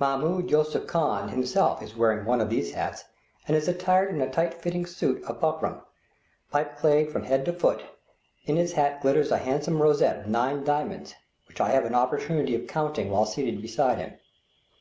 Mahmoud 0.00 0.48
Yusupli 0.50 0.88
Khan 0.88 1.28
himself 1.28 1.80
is 1.84 1.96
wearing 1.96 2.24
one 2.24 2.40
of 2.40 2.50
these 2.50 2.72
hats, 2.74 3.04
and 3.46 3.56
is 3.56 3.68
attired 3.68 4.12
in 4.12 4.20
a 4.20 4.28
tight 4.28 4.52
fitting 4.54 4.84
suit 4.84 5.22
of 5.22 5.38
buckram, 5.38 5.82
pipe 6.50 6.76
clayed 6.76 7.12
from 7.12 7.22
head 7.22 7.44
to 7.44 7.52
foot; 7.52 7.84
in 8.44 8.56
his 8.56 8.72
hat 8.72 9.00
glitters 9.00 9.30
a 9.30 9.38
handsome 9.38 9.80
rosette 9.80 10.18
of 10.22 10.26
nine 10.26 10.64
diamonds, 10.64 11.14
which 11.46 11.60
I 11.60 11.68
have 11.68 11.84
an 11.84 11.94
opportunity 11.94 12.56
of 12.56 12.66
counting 12.66 13.08
while 13.12 13.24
seated 13.24 13.62
beside 13.62 13.98
him. 13.98 14.14